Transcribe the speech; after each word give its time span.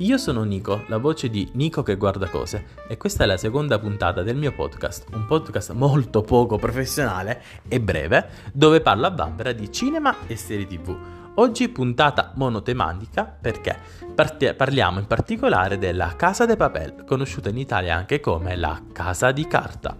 Io 0.00 0.16
sono 0.16 0.44
Nico, 0.44 0.84
la 0.86 0.96
voce 0.96 1.28
di 1.28 1.46
Nico 1.52 1.82
che 1.82 1.96
guarda 1.96 2.26
cose 2.30 2.68
e 2.88 2.96
questa 2.96 3.24
è 3.24 3.26
la 3.26 3.36
seconda 3.36 3.78
puntata 3.78 4.22
del 4.22 4.34
mio 4.34 4.50
podcast, 4.50 5.08
un 5.12 5.26
podcast 5.26 5.72
molto 5.72 6.22
poco 6.22 6.56
professionale 6.56 7.42
e 7.68 7.82
breve 7.82 8.30
dove 8.50 8.80
parlo 8.80 9.06
a 9.06 9.10
Bambera 9.10 9.52
di 9.52 9.70
cinema 9.70 10.26
e 10.26 10.36
serie 10.36 10.66
tv. 10.66 10.96
Oggi 11.34 11.68
puntata 11.68 12.32
monotematica 12.36 13.24
perché 13.24 13.76
part- 14.14 14.54
parliamo 14.54 15.00
in 15.00 15.06
particolare 15.06 15.76
della 15.76 16.16
Casa 16.16 16.46
de 16.46 16.56
Papel, 16.56 17.04
conosciuta 17.04 17.50
in 17.50 17.58
Italia 17.58 17.94
anche 17.94 18.20
come 18.20 18.56
la 18.56 18.80
Casa 18.92 19.32
di 19.32 19.46
Carta. 19.46 19.98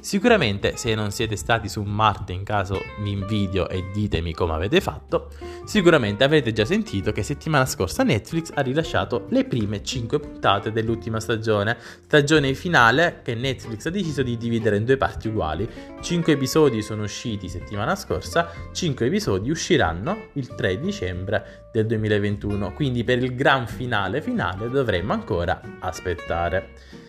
Sicuramente 0.00 0.76
se 0.76 0.94
non 0.94 1.10
siete 1.10 1.34
stati 1.34 1.68
su 1.68 1.82
Marte 1.82 2.32
in 2.32 2.44
caso 2.44 2.80
mi 2.98 3.10
invidio 3.10 3.68
e 3.68 3.90
ditemi 3.92 4.32
come 4.32 4.52
avete 4.52 4.80
fatto, 4.80 5.30
sicuramente 5.64 6.22
avrete 6.22 6.52
già 6.52 6.64
sentito 6.64 7.10
che 7.10 7.24
settimana 7.24 7.66
scorsa 7.66 8.04
Netflix 8.04 8.52
ha 8.54 8.60
rilasciato 8.60 9.26
le 9.30 9.44
prime 9.44 9.82
5 9.82 10.20
puntate 10.20 10.70
dell'ultima 10.70 11.18
stagione, 11.18 11.76
stagione 12.04 12.54
finale 12.54 13.20
che 13.24 13.34
Netflix 13.34 13.86
ha 13.86 13.90
deciso 13.90 14.22
di 14.22 14.36
dividere 14.36 14.76
in 14.76 14.84
due 14.84 14.96
parti 14.96 15.28
uguali. 15.28 15.68
5 16.00 16.32
episodi 16.32 16.80
sono 16.80 17.02
usciti 17.02 17.48
settimana 17.48 17.96
scorsa, 17.96 18.50
5 18.72 19.04
episodi 19.04 19.50
usciranno 19.50 20.28
il 20.34 20.54
3 20.54 20.78
dicembre 20.78 21.66
del 21.72 21.86
2021, 21.86 22.72
quindi 22.72 23.02
per 23.02 23.22
il 23.22 23.34
gran 23.34 23.66
finale 23.66 24.22
finale 24.22 24.70
dovremmo 24.70 25.12
ancora 25.12 25.60
aspettare. 25.80 27.07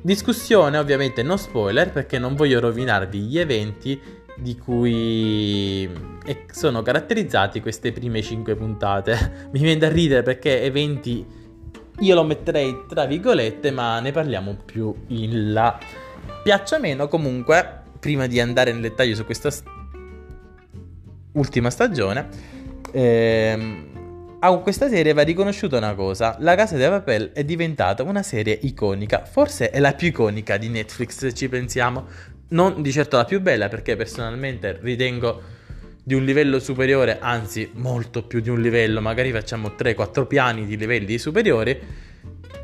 Discussione 0.00 0.78
ovviamente 0.78 1.22
no 1.22 1.36
spoiler 1.36 1.90
perché 1.90 2.18
non 2.18 2.34
voglio 2.34 2.60
rovinarvi 2.60 3.18
gli 3.18 3.38
eventi 3.38 4.00
di 4.36 4.56
cui 4.56 5.90
sono 6.52 6.82
caratterizzati 6.82 7.60
queste 7.60 7.92
prime 7.92 8.22
5 8.22 8.54
puntate. 8.54 9.48
Mi 9.52 9.60
viene 9.60 9.78
da 9.78 9.88
ridere 9.88 10.22
perché 10.22 10.62
eventi 10.62 11.26
io 12.00 12.14
lo 12.14 12.22
metterei 12.22 12.84
tra 12.88 13.06
virgolette 13.06 13.72
ma 13.72 13.98
ne 14.00 14.12
parliamo 14.12 14.56
più 14.64 14.94
in 15.08 15.52
là. 15.52 15.78
Piaccia 16.42 16.78
meno 16.78 17.08
comunque, 17.08 17.82
prima 17.98 18.26
di 18.26 18.38
andare 18.40 18.72
nel 18.72 18.82
dettaglio 18.82 19.16
su 19.16 19.24
questa 19.24 19.50
st- 19.50 19.66
ultima 21.32 21.70
stagione, 21.70 22.28
ehm, 22.92 23.87
a 24.40 24.56
questa 24.58 24.88
serie 24.88 25.12
va 25.12 25.22
riconosciuta 25.22 25.78
una 25.78 25.94
cosa, 25.94 26.36
La 26.38 26.54
Casa 26.54 26.76
de 26.76 26.88
Papel 26.88 27.32
è 27.32 27.44
diventata 27.44 28.04
una 28.04 28.22
serie 28.22 28.56
iconica, 28.62 29.24
forse 29.24 29.70
è 29.70 29.80
la 29.80 29.94
più 29.94 30.08
iconica 30.08 30.56
di 30.56 30.68
Netflix 30.68 31.18
se 31.18 31.34
ci 31.34 31.48
pensiamo, 31.48 32.06
non 32.50 32.80
di 32.80 32.92
certo 32.92 33.16
la 33.16 33.24
più 33.24 33.40
bella 33.40 33.68
perché 33.68 33.96
personalmente 33.96 34.78
ritengo 34.80 35.42
di 36.04 36.14
un 36.14 36.24
livello 36.24 36.60
superiore, 36.60 37.18
anzi 37.20 37.70
molto 37.74 38.22
più 38.22 38.40
di 38.40 38.48
un 38.48 38.60
livello, 38.60 39.00
magari 39.00 39.32
facciamo 39.32 39.74
3-4 39.76 40.26
piani 40.26 40.66
di 40.66 40.76
livelli 40.76 41.18
superiori, 41.18 41.78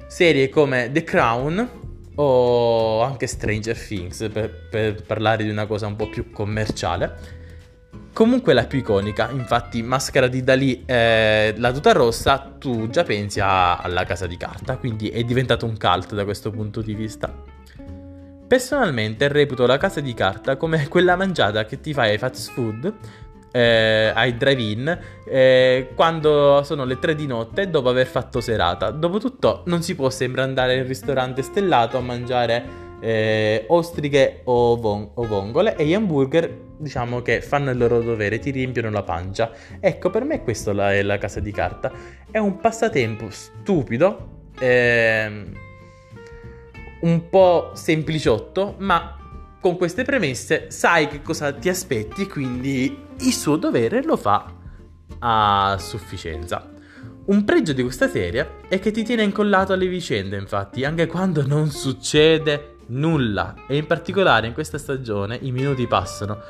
serie 0.07 0.49
come 0.49 0.91
The 0.93 1.03
Crown 1.03 1.71
o 2.15 3.03
anche 3.03 3.27
Stranger 3.27 3.77
Things 3.77 4.29
per, 4.33 4.69
per 4.71 5.03
parlare 5.03 5.43
di 5.43 5.51
una 5.51 5.67
cosa 5.67 5.89
un 5.89 5.97
po' 5.97 6.09
più 6.09 6.31
commerciale 6.31 7.43
Comunque 8.15 8.53
la 8.53 8.63
più 8.65 8.79
iconica, 8.79 9.29
infatti 9.33 9.83
Maschera 9.83 10.29
di 10.29 10.45
Dalì, 10.45 10.85
eh, 10.87 11.53
la 11.57 11.73
tuta 11.73 11.91
rossa, 11.91 12.55
tu 12.57 12.89
già 12.89 13.03
pensi 13.03 13.41
a, 13.41 13.79
alla 13.79 14.05
casa 14.05 14.29
di 14.29 14.37
carta, 14.37 14.77
quindi 14.77 15.09
è 15.09 15.25
diventato 15.25 15.67
un 15.67 15.77
cult 15.77 16.15
da 16.15 16.23
questo 16.23 16.53
punto 16.53 16.81
di 16.81 16.95
vista. 16.95 17.35
Personalmente 18.47 19.27
reputo 19.27 19.67
la 19.67 19.79
casa 19.79 20.01
di 20.01 20.15
carta 20.15 20.57
come 20.57 20.87
quella 20.89 21.17
mangiata 21.17 21.65
che 21.65 21.81
ti 21.81 21.93
fai 21.93 22.11
ai 22.11 22.19
fast 22.19 22.53
food, 22.53 22.95
eh, 23.51 24.13
ai 24.15 24.37
drive-in, 24.37 24.99
eh, 25.27 25.91
quando 25.97 26.63
sono 26.63 26.85
le 26.85 27.01
3 27.01 27.17
di 27.17 27.27
notte 27.27 27.69
dopo 27.69 27.89
aver 27.89 28.07
fatto 28.07 28.41
serata. 28.41 28.93
Dopotutto 28.93 29.63
non 29.67 29.83
si 29.83 29.97
può 29.97 30.09
sempre 30.09 30.43
andare 30.43 30.79
al 30.79 30.87
ristorante 30.87 31.43
stellato 31.43 31.99
a 31.99 32.01
mangiare 32.01 32.84
eh, 33.05 33.65
ostriche 33.69 34.41
o, 34.45 34.77
von- 34.77 35.11
o, 35.13 35.27
vongole 35.27 35.77
e 35.77 35.85
gli 35.85 35.93
hamburger 35.93 36.63
diciamo 36.79 37.21
che 37.21 37.43
fanno 37.43 37.71
il 37.71 37.77
loro 37.77 38.01
dovere, 38.01 38.39
ti 38.39 38.51
riempiono 38.51 38.89
la 38.89 39.03
pancia. 39.03 39.53
Ecco, 39.79 40.09
per 40.09 40.25
me 40.25 40.43
questa 40.43 40.93
è 40.93 41.03
la 41.03 41.19
casa 41.19 41.41
di 41.41 41.53
carta. 41.53 41.93
È 42.31 42.39
un 42.39 42.57
passatempo 42.57 43.29
stupido, 43.29 44.53
ehm, 44.59 45.53
un 47.03 47.29
po' 47.29 47.73
sempliciotto, 47.75 48.77
ma 48.79 49.19
con 49.61 49.77
queste 49.77 50.05
premesse 50.05 50.71
sai 50.71 51.07
che 51.07 51.21
cosa 51.21 51.53
ti 51.53 51.69
aspetti, 51.69 52.27
quindi 52.27 52.99
il 53.21 53.33
suo 53.33 53.57
dovere 53.57 54.03
lo 54.03 54.17
fa 54.17 54.51
a 55.19 55.77
sufficienza. 55.79 56.71
Un 57.27 57.45
pregio 57.45 57.73
di 57.75 57.83
questa 57.83 58.09
serie 58.09 58.61
è 58.69 58.79
che 58.79 58.91
ti 58.91 59.03
tiene 59.03 59.23
incollato 59.23 59.75
alle 59.75 59.87
vicende, 59.87 60.37
infatti, 60.37 60.85
anche 60.85 61.07
quando 61.07 61.47
non 61.47 61.71
succede 61.71 62.74
nulla. 62.89 63.55
E 63.67 63.77
in 63.77 63.87
particolare 63.87 64.47
in 64.47 64.53
questa 64.53 64.79
stagione 64.79 65.39
i 65.43 65.53
minuti 65.53 65.87
passano. 65.87 66.41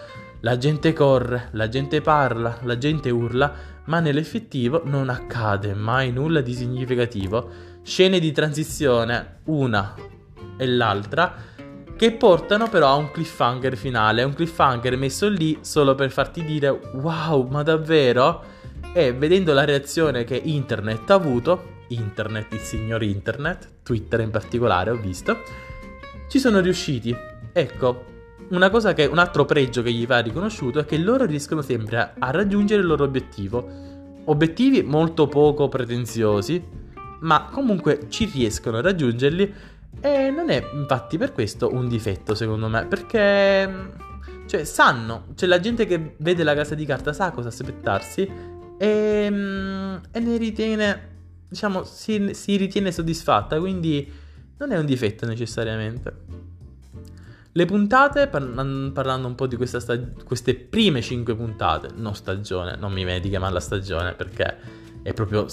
La 0.40 0.58
gente 0.58 0.92
corre, 0.92 1.48
la 1.52 1.68
gente 1.68 2.00
parla, 2.00 2.58
la 2.62 2.76
gente 2.76 3.10
urla, 3.10 3.52
ma 3.84 4.00
nell'effettivo 4.00 4.82
non 4.84 5.08
accade 5.08 5.74
mai 5.74 6.12
nulla 6.12 6.40
di 6.40 6.52
significativo. 6.52 7.48
Scene 7.82 8.18
di 8.18 8.30
transizione, 8.30 9.40
una 9.44 9.94
e 10.56 10.66
l'altra, 10.66 11.34
che 11.96 12.12
portano 12.12 12.68
però 12.68 12.88
a 12.88 12.94
un 12.94 13.10
cliffhanger 13.10 13.76
finale. 13.76 14.22
Un 14.22 14.34
cliffhanger 14.34 14.96
messo 14.96 15.28
lì 15.28 15.58
solo 15.62 15.94
per 15.94 16.10
farti 16.10 16.44
dire 16.44 16.68
wow, 16.92 17.46
ma 17.48 17.62
davvero? 17.62 18.42
E 18.92 19.12
vedendo 19.12 19.52
la 19.52 19.64
reazione 19.64 20.24
che 20.24 20.36
internet 20.36 21.10
ha 21.10 21.14
avuto, 21.14 21.72
internet, 21.88 22.52
il 22.52 22.60
signor 22.60 23.02
internet, 23.02 23.68
Twitter 23.82 24.20
in 24.20 24.30
particolare 24.30 24.90
ho 24.90 24.96
visto, 24.96 25.38
ci 26.28 26.38
sono 26.38 26.60
riusciti. 26.60 27.14
Ecco, 27.52 28.04
una 28.48 28.70
cosa 28.70 28.92
che 28.92 29.06
un 29.06 29.18
altro 29.18 29.44
pregio 29.44 29.82
che 29.82 29.92
gli 29.92 30.06
va 30.06 30.18
riconosciuto 30.18 30.80
è 30.80 30.84
che 30.84 30.98
loro 30.98 31.24
riescono 31.24 31.62
sempre 31.62 31.98
a, 31.98 32.12
a 32.18 32.30
raggiungere 32.30 32.80
il 32.80 32.86
loro 32.86 33.04
obiettivo. 33.04 33.66
Obiettivi 34.24 34.82
molto 34.82 35.28
poco 35.28 35.68
pretenziosi, 35.68 36.62
ma 37.20 37.48
comunque 37.50 38.06
ci 38.08 38.30
riescono 38.32 38.78
a 38.78 38.80
raggiungerli 38.82 39.54
e 40.00 40.30
non 40.30 40.50
è 40.50 40.62
infatti 40.74 41.16
per 41.16 41.32
questo 41.32 41.72
un 41.72 41.88
difetto 41.88 42.34
secondo 42.34 42.68
me, 42.68 42.86
perché 42.86 43.92
cioè 44.46 44.64
sanno, 44.64 45.26
cioè 45.34 45.48
la 45.48 45.60
gente 45.60 45.86
che 45.86 46.16
vede 46.18 46.42
la 46.42 46.54
casa 46.54 46.74
di 46.74 46.84
carta 46.84 47.12
sa 47.12 47.30
cosa 47.30 47.48
aspettarsi 47.48 48.28
e, 48.76 49.26
e 50.10 50.20
ne 50.20 50.36
ritiene, 50.36 51.08
diciamo, 51.48 51.84
si, 51.84 52.30
si 52.34 52.56
ritiene 52.56 52.92
soddisfatta, 52.92 53.58
quindi 53.58 54.10
non 54.58 54.72
è 54.72 54.78
un 54.78 54.86
difetto 54.86 55.26
necessariamente. 55.26 56.52
Le 57.56 57.66
puntate, 57.66 58.26
par- 58.26 58.90
parlando 58.92 59.28
un 59.28 59.34
po' 59.34 59.46
di 59.46 59.56
stag- 59.64 60.24
queste 60.24 60.56
prime 60.56 61.00
5 61.00 61.36
puntate, 61.36 61.88
non 61.94 62.14
stagione, 62.14 62.76
non 62.76 62.92
mi 62.92 63.04
viene 63.04 63.20
di 63.20 63.28
chiamarla 63.28 63.60
stagione 63.60 64.14
perché 64.14 64.56
è 65.02 65.12
proprio 65.12 65.46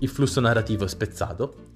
il 0.00 0.08
flusso 0.08 0.40
narrativo 0.40 0.86
spezzato. 0.86 1.72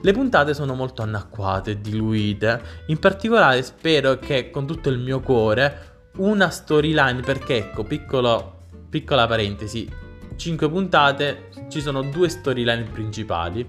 Le 0.00 0.12
puntate 0.12 0.54
sono 0.54 0.74
molto 0.74 1.02
anacquate, 1.02 1.80
diluite. 1.80 2.62
In 2.86 3.00
particolare 3.00 3.62
spero 3.62 4.16
che 4.20 4.50
con 4.50 4.64
tutto 4.64 4.90
il 4.90 4.98
mio 4.98 5.18
cuore 5.18 5.86
una 6.18 6.48
storyline, 6.48 7.20
perché 7.20 7.56
ecco, 7.56 7.82
piccolo, 7.82 8.66
piccola 8.88 9.26
parentesi, 9.26 9.90
5 10.36 10.68
puntate, 10.70 11.48
ci 11.68 11.80
sono 11.80 12.02
due 12.02 12.28
storyline 12.28 12.84
principali 12.84 13.68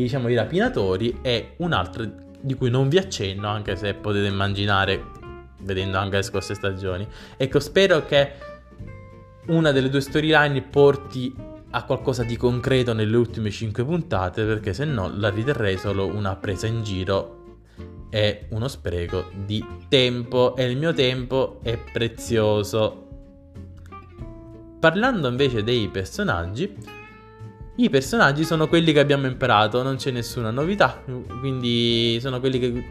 diciamo, 0.00 0.28
i 0.28 0.34
rapinatori 0.34 1.18
e 1.22 1.54
un 1.58 1.72
altro 1.72 2.04
di 2.40 2.54
cui 2.54 2.70
non 2.70 2.88
vi 2.88 2.98
accenno, 2.98 3.48
anche 3.48 3.76
se 3.76 3.94
potete 3.94 4.26
immaginare 4.26 5.20
vedendo 5.60 5.98
anche 5.98 6.16
le 6.16 6.22
scorse 6.22 6.54
stagioni. 6.54 7.06
Ecco, 7.36 7.60
spero 7.60 8.04
che 8.04 8.32
una 9.46 9.70
delle 9.72 9.88
due 9.88 10.00
storyline 10.00 10.62
porti 10.62 11.34
a 11.70 11.84
qualcosa 11.84 12.22
di 12.22 12.36
concreto 12.36 12.92
nelle 12.92 13.16
ultime 13.16 13.50
5 13.50 13.84
puntate, 13.84 14.44
perché 14.44 14.72
se 14.72 14.84
no 14.84 15.10
la 15.14 15.30
riterrei 15.30 15.78
solo 15.78 16.06
una 16.06 16.36
presa 16.36 16.66
in 16.66 16.82
giro 16.82 17.38
e 18.10 18.46
uno 18.50 18.68
spreco 18.68 19.30
di 19.34 19.64
tempo 19.88 20.54
e 20.54 20.64
il 20.64 20.76
mio 20.76 20.92
tempo 20.92 21.60
è 21.62 21.78
prezioso. 21.78 23.06
Parlando 24.78 25.28
invece 25.28 25.62
dei 25.62 25.88
personaggi, 25.88 27.00
i 27.76 27.88
personaggi 27.88 28.44
sono 28.44 28.68
quelli 28.68 28.92
che 28.92 29.00
abbiamo 29.00 29.26
imparato, 29.26 29.82
non 29.82 29.96
c'è 29.96 30.10
nessuna 30.10 30.50
novità, 30.50 31.02
quindi 31.40 32.18
sono 32.20 32.38
quelli 32.38 32.58
che, 32.58 32.84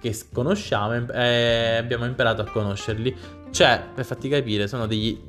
che 0.00 0.16
conosciamo 0.32 1.10
e 1.12 1.76
abbiamo 1.76 2.04
imparato 2.04 2.42
a 2.42 2.44
conoscerli. 2.44 3.14
Cioè, 3.50 3.82
per 3.94 4.04
farti 4.04 4.28
capire, 4.28 4.68
sono 4.68 4.86
degli, 4.86 5.20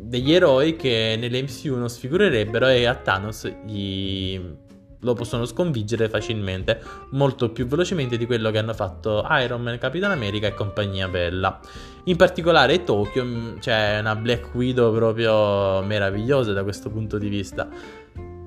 degli 0.00 0.32
eroi 0.32 0.76
che 0.76 1.16
nell'MCU 1.18 1.86
sfigurerebbero 1.86 2.68
e 2.68 2.86
a 2.86 2.94
Thanos 2.94 3.52
gli, 3.66 4.40
lo 5.00 5.12
possono 5.12 5.44
sconfiggere 5.44 6.08
facilmente, 6.08 6.80
molto 7.10 7.50
più 7.50 7.66
velocemente 7.66 8.16
di 8.16 8.24
quello 8.24 8.50
che 8.50 8.58
hanno 8.58 8.72
fatto 8.72 9.26
Iron 9.42 9.60
Man, 9.60 9.76
Capitan 9.76 10.10
America 10.10 10.46
e 10.46 10.54
compagnia 10.54 11.06
bella. 11.06 11.60
In 12.04 12.16
particolare 12.16 12.82
Tokyo, 12.82 13.24
c'è 13.24 13.60
cioè 13.60 13.98
una 14.00 14.16
Black 14.16 14.54
Widow 14.54 14.92
proprio 14.94 15.82
meravigliosa 15.82 16.52
da 16.52 16.62
questo 16.62 16.88
punto 16.90 17.18
di 17.18 17.28
vista 17.28 17.68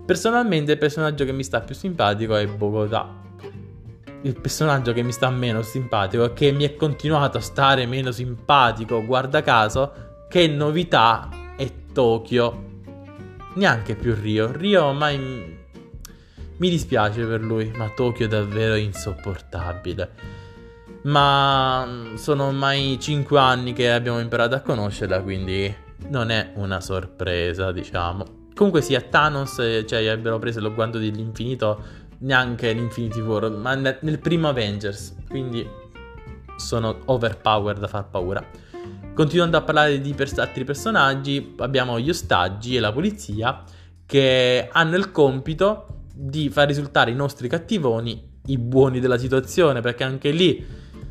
Personalmente 0.05 0.73
il 0.73 0.77
personaggio 0.77 1.25
che 1.25 1.31
mi 1.31 1.43
sta 1.43 1.61
più 1.61 1.73
simpatico 1.73 2.35
è 2.35 2.45
Bogotà. 2.45 3.23
Il 4.21 4.39
personaggio 4.39 4.93
che 4.93 5.01
mi 5.01 5.11
sta 5.11 5.31
meno 5.31 5.63
simpatico 5.63 6.31
che 6.31 6.51
mi 6.51 6.63
è 6.63 6.75
continuato 6.75 7.37
a 7.37 7.41
stare 7.41 7.87
meno 7.87 8.11
simpatico, 8.11 9.03
guarda 9.03 9.41
caso, 9.41 10.25
che 10.29 10.47
novità 10.47 11.27
è 11.57 11.67
Tokyo. 11.91 12.73
Neanche 13.55 13.95
più 13.95 14.13
Rio. 14.13 14.51
Rio 14.51 14.85
ormai 14.85 15.17
mi 16.57 16.69
dispiace 16.69 17.25
per 17.25 17.41
lui, 17.41 17.71
ma 17.75 17.89
Tokyo 17.89 18.27
è 18.27 18.29
davvero 18.29 18.75
insopportabile. 18.75 20.11
Ma 21.03 22.13
sono 22.13 22.45
ormai 22.45 22.99
5 22.99 23.39
anni 23.39 23.73
che 23.73 23.91
abbiamo 23.91 24.19
imparato 24.19 24.53
a 24.53 24.59
conoscerla, 24.59 25.21
quindi 25.21 25.73
non 26.09 26.29
è 26.29 26.51
una 26.55 26.79
sorpresa, 26.79 27.71
diciamo. 27.71 28.43
Comunque 28.55 28.81
sia, 28.81 29.01
Thanos, 29.01 29.59
eh, 29.59 29.85
cioè, 29.85 30.05
avrebbero 30.07 30.39
preso 30.39 30.61
lo 30.61 30.73
guanto 30.73 30.97
dell'infinito 30.97 32.03
neanche 32.19 32.69
in 32.69 32.77
Infinity 32.77 33.19
War, 33.19 33.51
ma 33.51 33.75
nel, 33.75 33.99
nel 34.01 34.19
primo 34.19 34.47
Avengers. 34.47 35.15
Quindi 35.27 35.67
sono 36.55 36.99
overpowered 37.05 37.79
da 37.79 37.87
far 37.87 38.09
paura. 38.09 38.43
Continuando 39.13 39.57
a 39.57 39.61
parlare 39.61 39.99
di 39.99 40.13
pers- 40.13 40.37
altri 40.37 40.63
personaggi, 40.63 41.55
abbiamo 41.57 41.99
gli 41.99 42.09
ostaggi 42.09 42.75
e 42.75 42.79
la 42.79 42.91
polizia 42.91 43.63
che 44.05 44.69
hanno 44.71 44.95
il 44.95 45.11
compito 45.11 46.03
di 46.13 46.49
far 46.49 46.67
risultare 46.67 47.11
i 47.11 47.15
nostri 47.15 47.49
cattivoni 47.49 48.33
i 48.47 48.57
buoni 48.57 48.99
della 48.99 49.17
situazione, 49.17 49.81
perché 49.81 50.03
anche 50.03 50.31
lì 50.31 50.65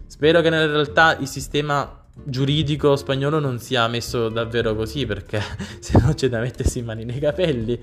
spero 0.06 0.40
che 0.40 0.50
nella 0.50 0.70
realtà 0.70 1.16
il 1.18 1.26
sistema 1.26 2.03
giuridico 2.22 2.94
spagnolo 2.96 3.40
non 3.40 3.58
sia 3.58 3.88
messo 3.88 4.28
davvero 4.28 4.74
così 4.74 5.04
perché 5.04 5.40
se 5.80 5.98
no 5.98 6.14
c'è 6.14 6.28
da 6.28 6.40
mettersi 6.40 6.82
mani 6.82 7.04
nei 7.04 7.18
capelli. 7.18 7.80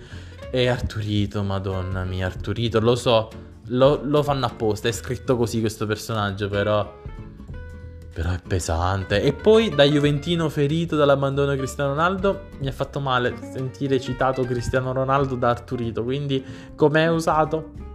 E 0.53 0.67
Arturito, 0.67 1.43
madonna 1.43 2.03
mia, 2.03 2.25
Arturito, 2.25 2.79
lo 2.81 2.95
so, 2.95 3.29
lo, 3.67 4.01
lo, 4.03 4.21
fanno 4.21 4.45
apposta, 4.45 4.89
è 4.89 4.91
scritto 4.91 5.37
così 5.37 5.59
questo 5.59 5.85
personaggio, 5.85 6.49
però... 6.49 6.99
Però 8.13 8.29
è 8.29 8.41
pesante. 8.45 9.21
E 9.21 9.31
poi 9.31 9.73
da 9.73 9.85
Juventino 9.85 10.49
ferito 10.49 10.97
dall'abbandono 10.97 11.51
di 11.51 11.57
Cristiano 11.57 11.91
Ronaldo 11.91 12.47
mi 12.59 12.67
ha 12.67 12.71
fatto 12.73 12.99
male 12.99 13.33
sentire 13.53 14.01
citato 14.01 14.43
Cristiano 14.43 14.91
Ronaldo 14.91 15.35
da 15.35 15.49
Arturito, 15.49 16.03
quindi 16.03 16.43
com'è 16.75 17.07
usato? 17.07 17.90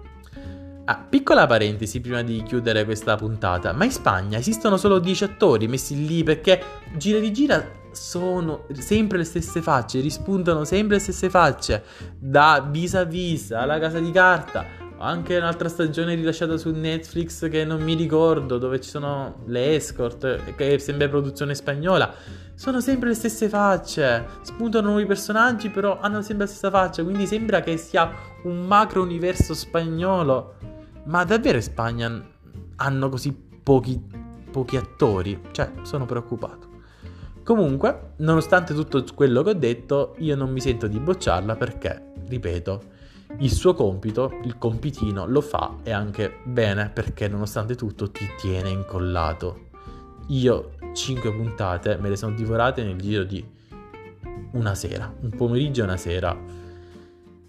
Ah, 0.89 0.99
piccola 0.99 1.49
parentesi 1.49 2.01
prima 2.01 2.23
di 2.23 2.45
chiudere 2.45 2.85
questa 2.85 3.17
puntata, 3.17 3.73
ma 3.73 3.85
in 3.85 3.91
Spagna 3.91 4.39
esistono 4.39 4.77
solo 4.77 5.01
10 5.01 5.25
attori 5.25 5.67
messi 5.67 6.07
lì 6.07 6.23
perché 6.23 6.63
gira 6.97 7.19
di 7.19 7.33
gira 7.33 7.69
sono 7.91 8.67
sempre 8.73 9.19
le 9.19 9.25
stesse 9.25 9.61
facce, 9.63 9.99
rispuntano 9.99 10.63
sempre 10.63 10.95
le 10.95 11.03
stesse 11.03 11.29
facce, 11.29 11.83
da 12.17 12.65
vis 12.71 12.95
a 12.95 13.03
vis 13.03 13.51
alla 13.51 13.81
casa 13.81 13.99
di 13.99 14.13
carta, 14.13 14.65
anche 14.99 15.37
un'altra 15.37 15.69
stagione 15.69 16.15
rilasciata 16.15 16.57
su 16.57 16.71
Netflix 16.71 17.51
che 17.51 17.65
non 17.65 17.83
mi 17.83 17.95
ricordo, 17.95 18.57
dove 18.57 18.81
ci 18.81 18.89
sono 18.89 19.43
le 19.47 19.75
escort, 19.75 20.55
che 20.55 20.79
sembra 20.79 21.09
produzione 21.09 21.57
spagnola. 21.57 22.15
Sono 22.55 22.81
sempre 22.81 23.09
le 23.09 23.15
stesse 23.15 23.49
facce, 23.49 24.25
spuntano 24.43 24.91
nuovi 24.91 25.05
personaggi, 25.05 25.69
però 25.69 25.99
hanno 26.01 26.23
sempre 26.23 26.45
la 26.47 26.51
stessa 26.51 26.71
faccia, 26.71 27.03
quindi 27.03 27.27
sembra 27.27 27.61
che 27.61 27.77
sia 27.77 28.09
un 28.45 28.61
macro 28.61 29.03
universo 29.03 29.53
spagnolo. 29.53 30.55
Ma 31.07 31.25
davvero 31.25 31.57
in 31.57 31.63
Spagna 31.63 32.29
hanno 32.77 33.09
così 33.09 33.33
pochi, 33.33 34.01
pochi 34.51 34.77
attori? 34.77 35.41
Cioè, 35.51 35.73
sono 35.83 36.05
preoccupato. 36.05 36.69
Comunque, 37.45 38.15
nonostante 38.17 38.75
tutto 38.75 39.05
quello 39.15 39.43
che 39.43 39.51
ho 39.51 39.55
detto, 39.55 40.17
io 40.19 40.35
non 40.35 40.51
mi 40.51 40.61
sento 40.61 40.89
di 40.89 40.99
bocciarla 40.99 41.55
perché, 41.55 42.13
ripeto, 42.27 42.83
il 43.39 43.53
suo 43.53 43.75
compito, 43.75 44.39
il 44.43 44.59
compitino, 44.59 45.27
lo 45.27 45.41
fa 45.41 45.77
e 45.85 45.93
anche 45.93 46.39
bene 46.45 46.91
perché 46.91 47.29
nonostante 47.29 47.77
tutto 47.77 48.11
ti 48.11 48.27
tiene 48.41 48.71
incollato. 48.71 49.67
Io 50.29 50.73
5 50.93 51.33
puntate 51.33 51.99
me 51.99 52.09
le 52.09 52.17
sono 52.17 52.35
divorate 52.35 52.83
nel 52.83 52.97
giro 52.97 53.23
di 53.23 53.45
una 54.53 54.75
sera, 54.75 55.15
un 55.21 55.31
pomeriggio 55.31 55.83
e 55.83 55.85
una 55.85 55.97
sera. 55.97 56.37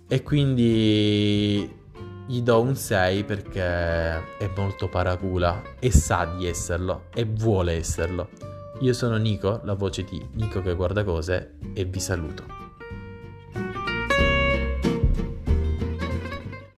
E 0.07 0.23
quindi 0.23 1.76
gli 2.27 2.41
do 2.41 2.59
un 2.59 2.75
6 2.75 3.23
perché 3.23 4.37
è 4.37 4.51
molto 4.55 4.89
paracula 4.89 5.61
e 5.79 5.91
sa 5.91 6.25
di 6.25 6.45
esserlo 6.45 7.05
e 7.13 7.23
vuole 7.23 7.73
esserlo. 7.73 8.29
Io 8.81 8.93
sono 8.93 9.15
Nico, 9.15 9.61
la 9.63 9.73
voce 9.73 10.03
di 10.03 10.23
Nico 10.33 10.61
che 10.61 10.75
guarda 10.75 11.03
cose 11.05 11.55
e 11.73 11.85
vi 11.85 11.99
saluto. 11.99 12.66